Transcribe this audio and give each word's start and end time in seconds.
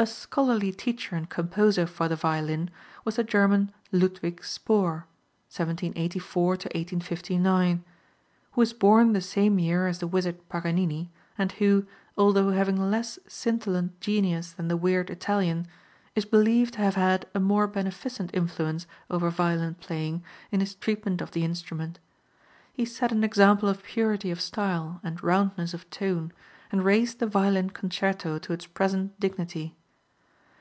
A 0.00 0.06
scholarly 0.06 0.70
teacher 0.70 1.16
and 1.16 1.28
composer 1.28 1.84
for 1.84 2.06
the 2.06 2.14
violin 2.14 2.70
was 3.04 3.16
the 3.16 3.24
German 3.24 3.72
Ludwig 3.90 4.44
Spohr 4.44 5.08
(1784 5.50 6.44
1859), 6.52 7.82
who 8.52 8.60
was 8.60 8.72
born 8.72 9.12
the 9.12 9.20
same 9.20 9.58
year 9.58 9.88
as 9.88 9.98
the 9.98 10.06
wizard 10.06 10.48
Paganini, 10.48 11.10
and 11.36 11.50
who, 11.50 11.84
although 12.16 12.50
having 12.52 12.76
less 12.80 13.18
scintillant 13.26 14.00
genius 14.00 14.52
than 14.52 14.68
the 14.68 14.76
weird 14.76 15.10
Italian, 15.10 15.66
is 16.14 16.24
believed 16.24 16.74
to 16.74 16.80
have 16.80 16.94
had 16.94 17.26
a 17.34 17.40
more 17.40 17.66
beneficent 17.66 18.30
influence 18.32 18.86
over 19.10 19.30
violin 19.30 19.74
playing 19.74 20.22
in 20.52 20.60
his 20.60 20.76
treatment 20.76 21.20
of 21.20 21.32
the 21.32 21.42
instrument. 21.42 21.98
He 22.72 22.84
set 22.84 23.10
an 23.10 23.24
example 23.24 23.68
of 23.68 23.82
purity 23.82 24.30
of 24.30 24.40
style 24.40 25.00
and 25.02 25.20
roundness 25.24 25.74
of 25.74 25.90
tone, 25.90 26.30
and 26.70 26.84
raised 26.84 27.18
the 27.18 27.26
violin 27.26 27.70
concerto 27.70 28.38
to 28.38 28.52
its 28.52 28.64
present 28.64 29.18
dignity. 29.18 29.74